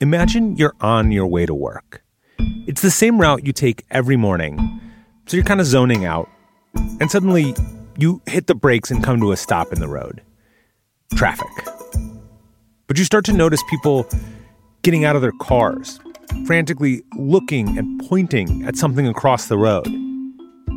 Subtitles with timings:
[0.00, 2.04] Imagine you're on your way to work.
[2.68, 4.80] It's the same route you take every morning,
[5.26, 6.28] so you're kind of zoning out,
[7.00, 7.52] and suddenly
[7.96, 10.22] you hit the brakes and come to a stop in the road.
[11.16, 11.48] Traffic.
[12.86, 14.08] But you start to notice people
[14.82, 15.98] getting out of their cars,
[16.46, 19.88] frantically looking and pointing at something across the road.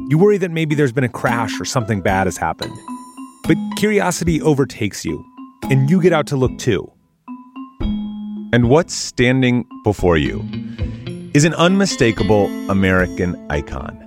[0.09, 2.75] You worry that maybe there's been a crash or something bad has happened.
[3.43, 5.23] But curiosity overtakes you,
[5.69, 6.91] and you get out to look too.
[8.53, 10.45] And what's standing before you
[11.33, 13.97] is an unmistakable American icon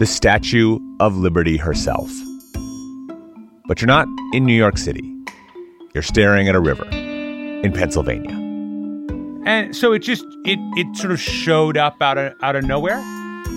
[0.00, 2.10] the Statue of Liberty herself.
[3.66, 5.14] But you're not in New York City,
[5.94, 8.34] you're staring at a river in Pennsylvania.
[9.46, 12.98] And so it just it it sort of showed up out of out of nowhere.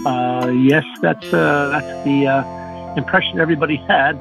[0.05, 4.13] Uh, yes, that's uh, that's the uh, impression everybody had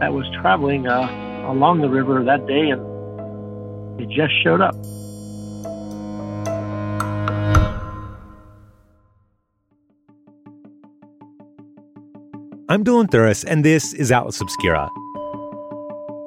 [0.00, 4.74] that was traveling uh, along the river that day, and it just showed up.
[12.70, 14.88] I'm Dylan Thuras, and this is Atlas Obscura,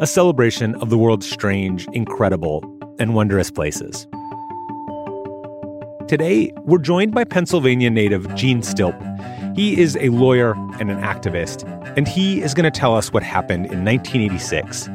[0.01, 2.61] a celebration of the world's strange, incredible,
[2.99, 4.05] and wondrous places.
[6.09, 9.55] Today, we're joined by Pennsylvania native Gene Stilp.
[9.55, 11.63] He is a lawyer and an activist,
[11.95, 14.89] and he is going to tell us what happened in 1986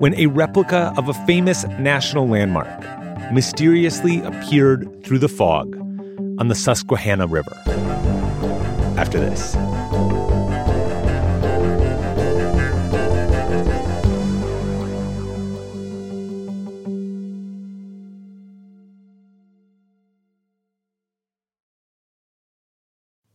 [0.00, 2.68] when a replica of a famous national landmark
[3.32, 5.74] mysteriously appeared through the fog
[6.38, 7.56] on the Susquehanna River.
[8.98, 9.56] After this.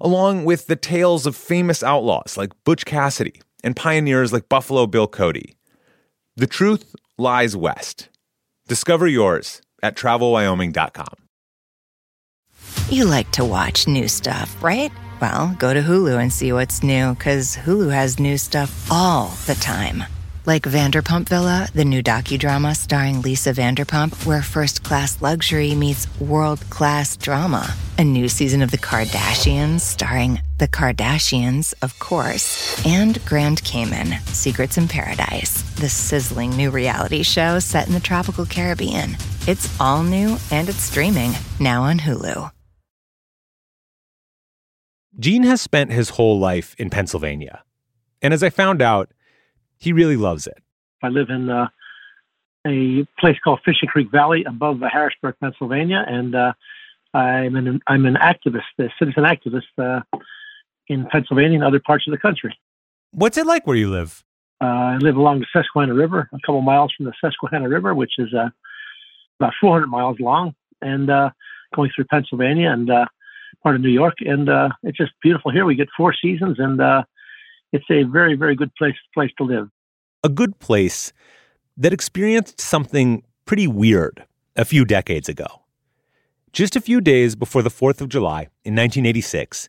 [0.00, 5.06] along with the tales of famous outlaws like Butch Cassidy and pioneers like Buffalo Bill
[5.06, 5.56] Cody.
[6.36, 8.08] The truth lies west.
[8.66, 11.14] Discover yours at travelwyoming.com.
[12.88, 14.90] You like to watch new stuff, right?
[15.20, 19.54] Well, go to Hulu and see what's new because Hulu has new stuff all the
[19.54, 20.04] time.
[20.46, 26.68] Like Vanderpump Villa, the new docudrama starring Lisa Vanderpump, where first class luxury meets world
[26.70, 27.74] class drama.
[28.00, 34.78] A new season of The Kardashians starring The Kardashians, of course, and Grand Cayman, Secrets
[34.78, 39.18] in Paradise, the sizzling new reality show set in the tropical Caribbean.
[39.46, 42.50] It's all new and it's streaming now on Hulu.
[45.18, 47.64] Gene has spent his whole life in Pennsylvania.
[48.22, 49.10] And as I found out,
[49.76, 50.56] he really loves it.
[51.02, 51.68] I live in uh,
[52.66, 56.54] a place called Fishing Creek Valley above Harrisburg, Pennsylvania, and uh,
[57.14, 60.00] I'm an I'm an activist, a citizen activist uh,
[60.88, 62.56] in Pennsylvania and other parts of the country.
[63.12, 64.24] What's it like where you live?
[64.62, 68.12] Uh, I live along the Susquehanna River, a couple miles from the Susquehanna River, which
[68.18, 68.50] is uh,
[69.40, 71.30] about 400 miles long, and uh,
[71.74, 72.88] going through Pennsylvania and
[73.62, 74.48] part of New York, and
[74.82, 75.64] it's just beautiful here.
[75.64, 76.80] We get four seasons, and
[77.72, 79.68] it's a very, very good place place to live.
[80.22, 81.12] A good place
[81.76, 85.62] that experienced something pretty weird a few decades ago.
[86.52, 89.68] Just a few days before the 4th of July in 1986,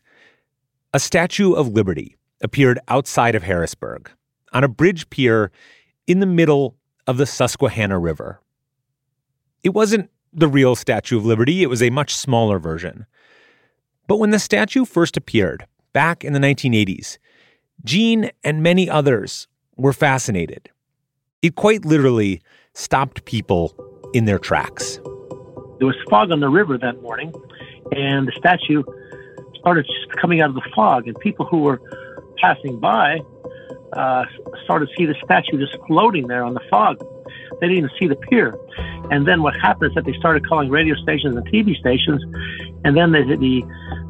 [0.92, 4.10] a Statue of Liberty appeared outside of Harrisburg
[4.52, 5.52] on a bridge pier
[6.08, 6.76] in the middle
[7.06, 8.40] of the Susquehanna River.
[9.62, 13.06] It wasn't the real Statue of Liberty, it was a much smaller version.
[14.08, 17.18] But when the statue first appeared, back in the 1980s,
[17.84, 20.68] Gene and many others were fascinated.
[21.42, 22.42] It quite literally
[22.74, 23.72] stopped people
[24.12, 24.98] in their tracks.
[25.82, 27.34] There was fog on the river that morning,
[27.90, 28.84] and the statue
[29.58, 29.84] started
[30.20, 31.82] coming out of the fog, and people who were
[32.40, 33.18] passing by
[33.92, 34.24] uh,
[34.62, 37.04] started to see the statue just floating there on the fog.
[37.58, 38.56] They didn't even see the pier.
[39.10, 42.22] And then what happened is that they started calling radio stations and TV stations,
[42.84, 43.64] and then the, the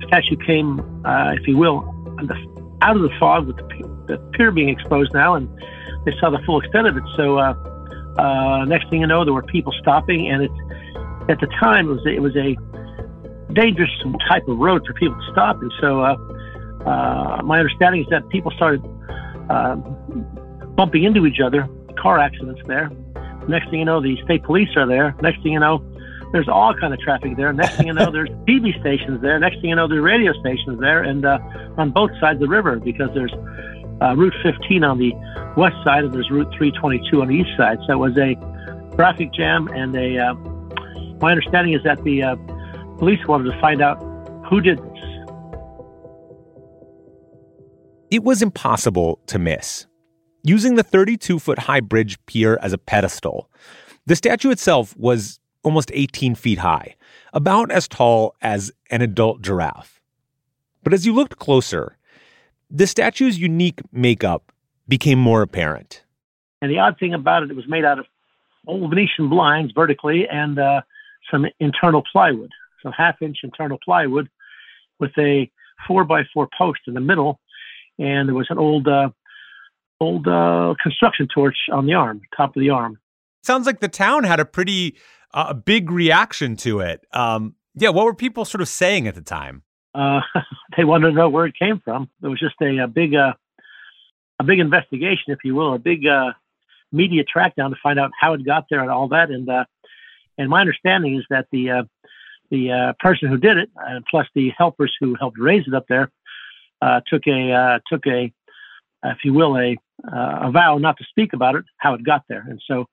[0.09, 1.89] statue came, uh, if you will,
[2.83, 3.65] out of the fog with the,
[4.09, 5.49] the pier being exposed now, and
[6.05, 7.05] they saw the full extent of it.
[7.17, 7.55] So uh,
[8.19, 10.51] uh, next thing you know, there were people stopping, and it
[11.29, 12.57] at the time it was it was a
[13.53, 13.91] dangerous
[14.29, 16.17] type of road for people to stop, and so uh,
[16.87, 18.83] uh my understanding is that people started
[19.51, 19.77] uh,
[20.77, 22.91] bumping into each other, car accidents there.
[23.49, 25.15] Next thing you know, the state police are there.
[25.21, 25.85] Next thing you know,
[26.33, 27.53] there's all kind of traffic there.
[27.53, 29.39] Next thing you know, there's TV stations there.
[29.39, 31.39] Next thing you know, there's radio stations there, and uh,
[31.77, 33.33] on both sides of the river because there's
[34.01, 35.13] uh, Route 15 on the
[35.57, 37.79] west side and there's Route 322 on the east side.
[37.87, 38.35] So it was a
[38.97, 40.19] traffic jam, and a.
[40.19, 40.35] Uh,
[41.23, 42.35] my understanding is that the uh,
[42.99, 43.97] police wanted to find out
[44.51, 44.99] who did this.
[48.11, 49.87] It was impossible to miss.
[50.43, 53.49] Using the 32 foot high bridge pier as a pedestal,
[54.05, 56.97] the statue itself was almost 18 feet high,
[57.33, 60.01] about as tall as an adult giraffe.
[60.83, 61.97] But as you looked closer,
[62.69, 64.51] the statue's unique makeup
[64.89, 66.03] became more apparent.
[66.61, 68.07] And the odd thing about it, it was made out of
[68.67, 70.83] old Venetian blinds vertically and uh,
[71.31, 72.51] some internal plywood,
[72.83, 74.29] some half inch internal plywood
[74.99, 75.51] with a
[75.87, 77.41] four by four post in the middle.
[77.99, 79.11] And there was an old, uh,
[80.01, 82.99] old uh, construction torch on the arm, top of the arm.
[83.43, 84.97] Sounds like the town had a pretty
[85.35, 87.07] a big reaction to it.
[87.13, 89.63] Um, yeah, what were people sort of saying at the time?
[89.95, 90.21] Uh,
[90.77, 92.09] they wanted to know where it came from.
[92.23, 93.33] It was just a, a big, uh,
[94.39, 96.33] a big investigation, if you will, a big uh,
[96.91, 99.31] media track down to find out how it got there and all that.
[99.31, 99.65] And uh,
[100.39, 101.83] and my understanding is that the uh,
[102.51, 105.87] the uh, person who did it, and plus the helpers who helped raise it up
[105.89, 106.11] there,
[107.07, 108.33] took a took a,
[109.05, 112.45] if you will, a a vow not to speak about it, how it got there.
[112.49, 112.87] And so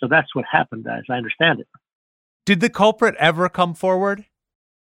[0.00, 1.68] so that's what happened, as I understand it.
[2.46, 4.24] Did the culprit ever come forward?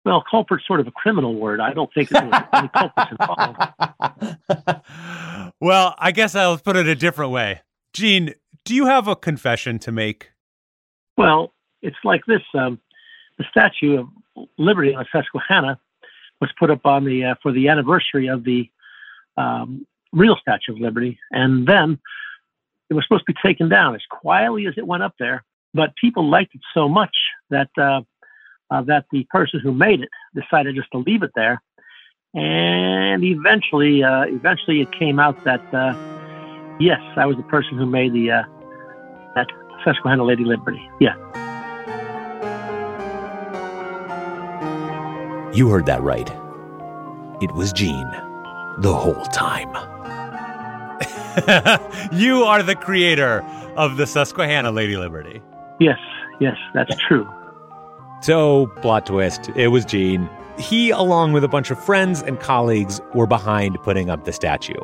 [0.03, 1.59] Well, culprit's sort of a criminal word.
[1.59, 3.57] I don't think there was any culprits involved.
[5.61, 7.61] well, I guess I'll put it a different way.
[7.93, 8.33] Gene,
[8.65, 10.31] do you have a confession to make?
[11.17, 12.79] Well, it's like this: um,
[13.37, 15.79] the Statue of Liberty on Susquehanna
[16.39, 18.69] was put up on the uh, for the anniversary of the
[19.37, 21.99] um, real Statue of Liberty, and then
[22.89, 25.95] it was supposed to be taken down as quietly as it went up there, but
[25.95, 27.15] people liked it so much
[27.49, 28.01] that uh,
[28.69, 31.61] uh, that the person who made it decided just to leave it there.
[32.33, 35.93] And eventually, uh, eventually, it came out that uh,
[36.79, 38.43] yes, I was the person who made the uh,
[39.35, 39.47] that
[39.85, 40.81] Susquehanna Lady Liberty.
[40.99, 41.15] Yeah.
[45.61, 46.27] You heard that right.
[47.39, 48.09] It was Gene
[48.79, 49.69] the whole time.
[52.11, 53.43] you are the creator
[53.77, 55.39] of the Susquehanna Lady Liberty.
[55.79, 55.99] Yes,
[56.39, 57.29] yes, that's true.
[58.23, 60.27] So, plot twist, it was Gene.
[60.57, 64.81] He, along with a bunch of friends and colleagues, were behind putting up the statue.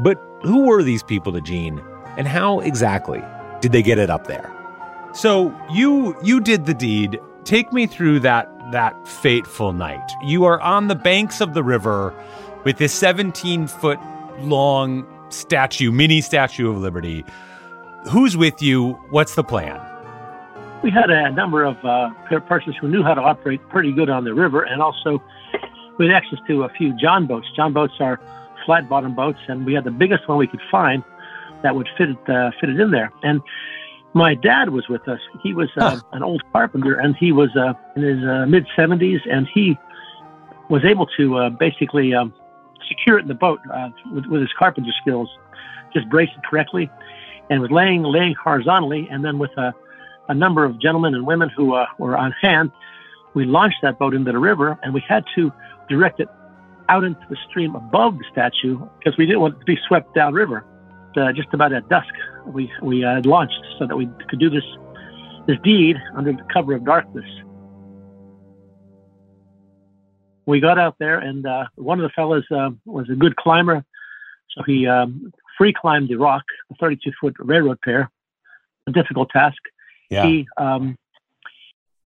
[0.00, 1.80] But who were these people to Gene,
[2.16, 3.22] and how exactly
[3.60, 4.52] did they get it up there?
[5.12, 7.20] So, you you did the deed.
[7.44, 10.10] Take me through that that fateful night.
[10.22, 12.14] You are on the banks of the river
[12.64, 13.98] with this 17 foot
[14.40, 17.24] long statue, mini Statue of Liberty.
[18.10, 18.92] Who's with you?
[19.10, 19.80] What's the plan?
[20.82, 22.10] We had a number of uh,
[22.46, 25.22] persons who knew how to operate pretty good on the river, and also
[25.98, 27.48] we had access to a few John boats.
[27.56, 28.20] John boats are
[28.64, 31.02] flat bottom boats, and we had the biggest one we could find
[31.62, 33.10] that would fit it uh, fit it in there.
[33.22, 33.40] And
[34.14, 35.20] my dad was with us.
[35.42, 39.20] He was uh, an old carpenter, and he was uh, in his uh, mid 70s,
[39.30, 39.76] and he
[40.70, 42.32] was able to uh, basically um,
[42.88, 45.28] secure it in the boat uh, with, with, his carpenter skills,
[45.92, 46.90] just brace it correctly,
[47.50, 49.08] and was laying laying horizontally.
[49.10, 49.74] And then with a,
[50.28, 52.72] a number of gentlemen and women who uh, were on hand,
[53.34, 55.52] we launched that boat into the river, and we had to
[55.88, 56.28] direct it
[56.88, 60.14] out into the stream above the statue because we didn't want it to be swept
[60.14, 60.64] downriver.
[61.16, 62.12] Uh, just about at dusk,
[62.46, 64.64] we we uh, launched so that we could do this
[65.46, 67.24] this deed under the cover of darkness
[70.48, 73.84] we got out there, and uh, one of the fellows uh, was a good climber,
[74.50, 78.10] so he um, free climbed the rock, a 32 foot railroad pair,
[78.86, 79.58] a difficult task.
[80.08, 80.24] Yeah.
[80.24, 80.96] He um,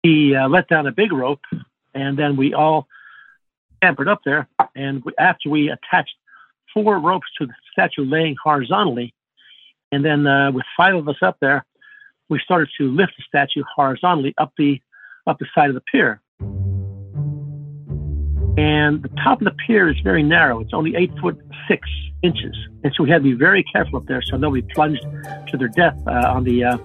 [0.01, 1.43] he uh, let down a big rope,
[1.93, 2.87] and then we all
[3.83, 4.47] campered up there.
[4.75, 6.15] And we, after we attached
[6.73, 9.13] four ropes to the statue laying horizontally,
[9.91, 11.65] and then uh, with five of us up there,
[12.29, 14.81] we started to lift the statue horizontally up the
[15.27, 16.19] up the side of the pier.
[18.57, 20.59] And the top of the pier is very narrow.
[20.59, 21.87] It's only eight foot six
[22.21, 22.55] inches.
[22.83, 25.01] And so we had to be very careful up there so nobody plunged
[25.47, 26.77] to their death uh, on the, uh,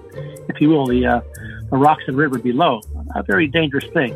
[0.49, 1.21] if you will, the, uh,
[1.69, 2.81] the rocks and river below.
[3.15, 4.15] A very dangerous thing.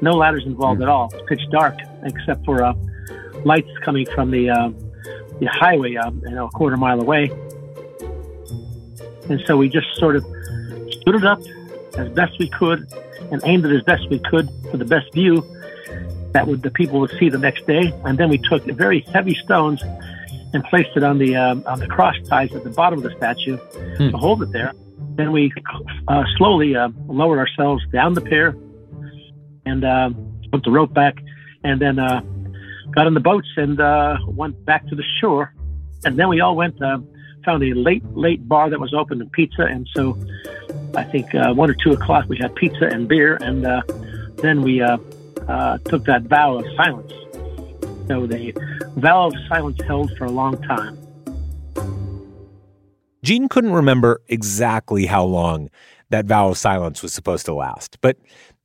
[0.00, 0.84] No ladders involved mm.
[0.84, 1.10] at all.
[1.12, 2.74] It's pitch dark except for uh,
[3.44, 4.70] lights coming from the, uh,
[5.42, 7.28] the highway, um, you know, a quarter mile away.
[9.28, 10.24] And so we just sort of
[11.00, 11.40] stood it up
[11.98, 12.86] as best we could
[13.32, 15.44] and aimed it as best we could for the best view
[16.30, 17.92] that would the people would see the next day.
[18.04, 19.82] And then we took very heavy stones
[20.54, 23.16] and placed it on the um, on the cross ties at the bottom of the
[23.16, 24.10] statue hmm.
[24.10, 24.72] to hold it there.
[25.16, 25.52] Then we
[26.06, 28.56] uh, slowly uh, lowered ourselves down the pier
[29.66, 30.10] and uh,
[30.52, 31.16] put the rope back,
[31.64, 32.20] and then uh,
[32.92, 35.52] got in the boats and uh, went back to the shore.
[36.04, 36.98] And then we all went, uh,
[37.44, 39.62] found a late, late bar that was open and pizza.
[39.62, 40.18] And so
[40.94, 43.36] I think uh, one or two o'clock we had pizza and beer.
[43.40, 43.82] And uh,
[44.36, 44.98] then we uh,
[45.48, 47.12] uh, took that vow of silence.
[48.08, 48.52] So the
[48.96, 50.98] vow of silence held for a long time.
[53.22, 55.70] Gene couldn't remember exactly how long
[56.10, 58.16] that vow of silence was supposed to last, but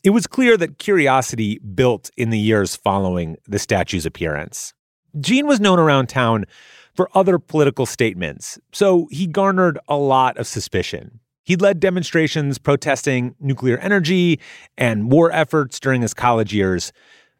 [0.03, 4.73] it was clear that curiosity built in the years following the statue's appearance.
[5.19, 6.45] Gene was known around town
[6.93, 11.19] for other political statements, so he garnered a lot of suspicion.
[11.43, 14.39] He'd led demonstrations protesting nuclear energy
[14.77, 16.91] and war efforts during his college years,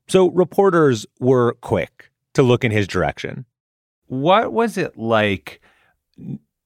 [0.07, 3.45] so reporters were quick to look in his direction.
[4.05, 5.59] What was it like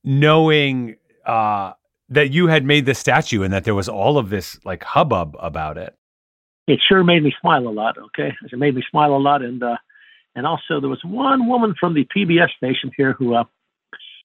[0.04, 0.96] knowing
[1.26, 1.74] uh,
[2.12, 5.36] that you had made this statue and that there was all of this like hubbub
[5.40, 5.96] about it?
[6.68, 7.98] It sure made me smile a lot.
[7.98, 9.78] Okay, it made me smile a lot, and uh,
[10.36, 13.46] and also there was one woman from the PBS station here who uh,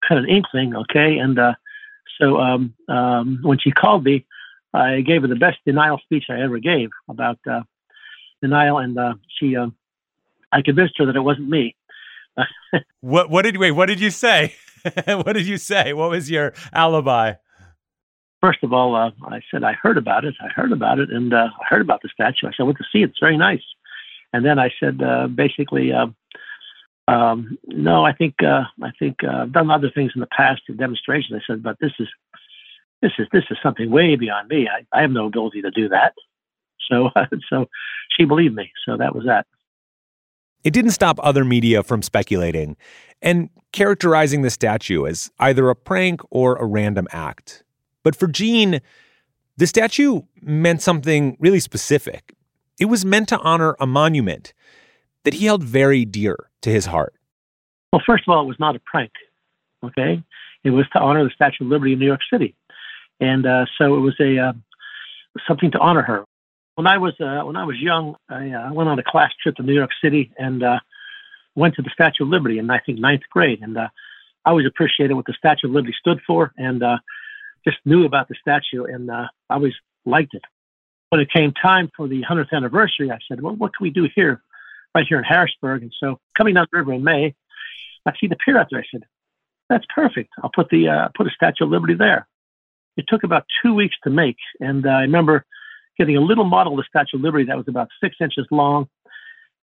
[0.03, 0.77] had an inkling.
[0.77, 1.55] Okay, and uh,
[2.21, 4.27] so um, um, when she called me,
[4.75, 7.63] I gave her the best denial speech I ever gave about uh,
[8.43, 9.69] denial, and uh, she, uh,
[10.53, 11.75] I convinced her that it wasn't me.
[13.01, 13.71] what what did wait?
[13.71, 14.55] What did you say?
[15.07, 15.93] what did you say?
[15.95, 17.35] What was your alibi?
[18.41, 20.35] First of all, uh, I said I heard about it.
[20.41, 22.47] I heard about it, and uh, I heard about the statue.
[22.47, 23.11] I said I went to see it.
[23.11, 23.63] It's very nice.
[24.33, 26.09] And then I said uh, basically, uh,
[27.09, 30.63] um, no, I think uh, I think uh, I've done other things in the past
[30.69, 31.41] in demonstrations.
[31.41, 32.09] I said, but this is
[33.03, 34.69] this is this is something way beyond me.
[34.69, 36.15] I, I have no ability to do that.
[36.91, 37.11] So
[37.51, 37.67] so
[38.17, 38.73] she believed me.
[38.85, 39.47] So that was that.
[40.65, 42.77] It didn't stop other media from speculating
[43.23, 47.63] and characterizing the statue as either a prank or a random act.
[48.07, 48.81] But for Gene,
[49.57, 52.37] the statue meant something really specific.
[52.79, 54.55] It was meant to honor a monument
[55.25, 57.15] that he held very dear to his heart.
[57.93, 59.11] Well, first of all, it was not a prank.
[59.83, 60.23] Okay,
[60.63, 62.55] it was to honor the Statue of Liberty in New York City,
[63.19, 64.53] and uh, so it was a uh,
[65.49, 66.25] something to honor her.
[66.77, 69.57] When I was uh, when I was young, I uh, went on a class trip
[69.57, 70.79] to New York City and uh,
[71.57, 73.89] went to the Statue of Liberty in I think ninth grade, and uh,
[74.45, 76.99] I always appreciated what the Statue of Liberty stood for, and uh,
[77.67, 80.43] just knew about the statue, and uh, I always liked it.
[81.11, 84.09] When it came time for the 100th anniversary, I said, "Well, what can we do
[84.15, 84.43] here,
[84.95, 87.35] right here in Harrisburg?" And so, coming down the river in May,
[88.07, 88.81] I see the pier out there.
[88.81, 89.05] I said,
[89.69, 90.31] "That's perfect.
[90.43, 92.27] I'll put the uh, put a Statue of Liberty there."
[92.97, 95.45] It took about two weeks to make, and uh, I remember
[95.99, 98.89] getting a little model of the Statue of Liberty that was about six inches long,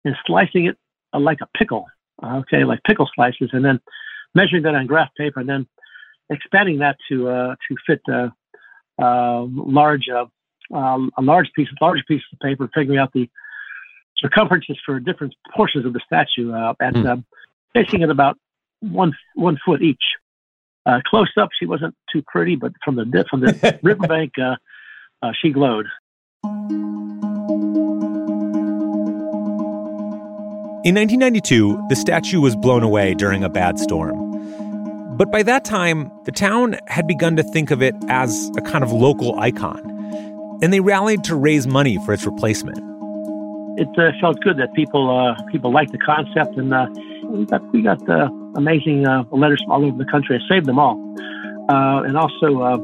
[0.06, 0.78] and slicing it
[1.14, 1.88] uh, like a pickle,
[2.24, 3.80] okay, like pickle slices, and then
[4.36, 5.68] measuring that on graph paper, and then
[6.30, 8.30] expanding that to uh, to fit uh,
[9.02, 10.26] uh, large uh,
[10.72, 13.30] a large piece, large pieces of paper, figuring out the
[14.18, 17.24] circumferences for different portions of the statue, uh, at mm.
[17.74, 18.38] facing at about
[18.82, 20.04] one one foot each.
[21.06, 24.34] close up, she wasn't too pretty, but from the from the riverbank,
[25.42, 25.88] she glowed.
[30.86, 34.33] In 1992, the statue was blown away during a bad storm.
[35.16, 38.84] But by that time, the town had begun to think of it as a kind
[38.84, 39.80] of local icon,
[40.64, 42.80] and they rallied to raise money for its replacement.
[43.80, 46.88] It uh, felt good that people uh, people liked the concept, and uh,
[47.30, 50.36] we got we got uh, amazing uh, letters from all over the country.
[50.36, 50.98] I saved them all,
[51.70, 52.82] uh, and also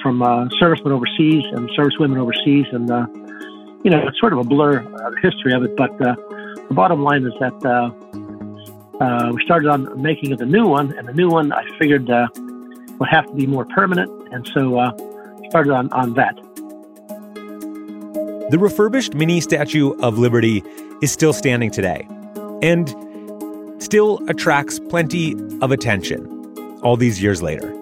[0.00, 0.22] from
[0.60, 2.88] servicemen overseas and servicewomen overseas, and
[3.84, 7.24] you know it's sort of a blur the history of it, but the bottom line
[7.24, 7.58] is that
[9.00, 12.10] uh, we started on making of the new one, and the new one I figured
[12.10, 12.28] uh,
[12.98, 14.92] would have to be more permanent, and so uh,
[15.50, 16.36] started on, on that.
[18.50, 20.64] The refurbished mini Statue of Liberty
[21.02, 22.08] is still standing today,
[22.62, 22.88] and
[23.78, 26.26] still attracts plenty of attention
[26.82, 27.72] all these years later.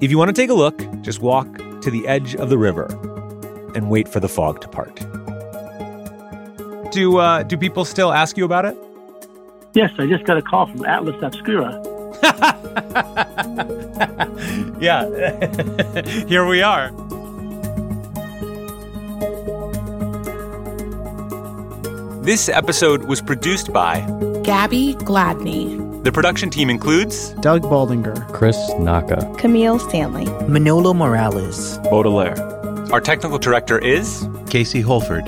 [0.00, 1.46] If you want to take a look, just walk
[1.82, 2.86] to the edge of the river
[3.74, 4.96] and wait for the fog to part.
[6.90, 8.76] Do uh, do people still ask you about it?
[9.74, 11.82] Yes, I just got a call from Atlas Obscura.
[14.80, 15.04] yeah,
[16.26, 16.90] here we are.
[22.22, 24.00] This episode was produced by
[24.42, 26.02] Gabby Gladney.
[26.04, 32.38] The production team includes Doug Baldinger, Chris Naka, Kameel Stanley, Manolo Morales, Baudelaire.
[32.92, 35.24] Our technical director is Casey Holford.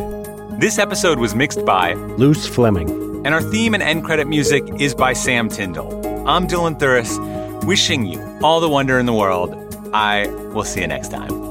[0.60, 2.99] This episode was mixed by Luce Fleming.
[3.22, 6.28] And our theme and end credit music is by Sam Tindall.
[6.28, 7.18] I'm Dylan Thuras,
[7.66, 9.54] wishing you all the wonder in the world
[9.92, 11.50] I will see you next time.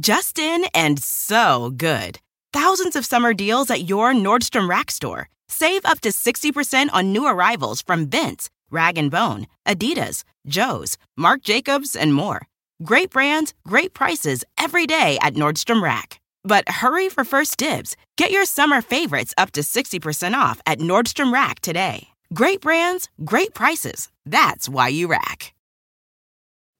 [0.00, 2.18] Justin and so good.
[2.52, 5.28] Thousands of summer deals at your Nordstrom Rack store.
[5.48, 11.42] Save up to 60% on new arrivals from Vince, Rag & Bone, Adidas, Joe's, Marc
[11.42, 12.42] Jacobs, and more.
[12.84, 16.20] Great brands, great prices every day at Nordstrom Rack.
[16.44, 17.96] But hurry for first dibs.
[18.18, 22.08] Get your summer favorites up to 60% off at Nordstrom Rack today.
[22.34, 24.10] Great brands, great prices.
[24.26, 25.54] That's why you rack.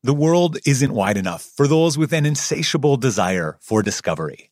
[0.03, 4.52] The world isn't wide enough for those with an insatiable desire for discovery.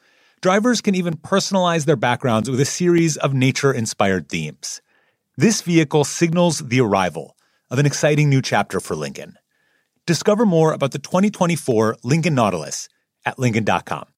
[0.41, 4.81] Drivers can even personalize their backgrounds with a series of nature inspired themes.
[5.37, 7.37] This vehicle signals the arrival
[7.69, 9.37] of an exciting new chapter for Lincoln.
[10.07, 12.89] Discover more about the 2024 Lincoln Nautilus
[13.23, 14.10] at Lincoln.com.